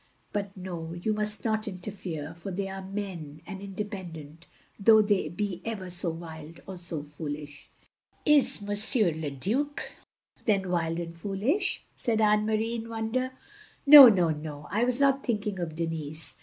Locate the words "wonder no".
12.89-14.09